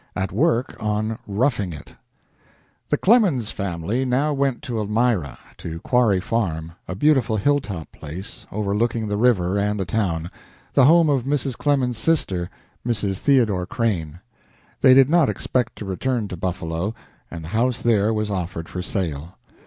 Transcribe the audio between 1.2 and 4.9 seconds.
"ROUGHING IT" The Clemens family now went to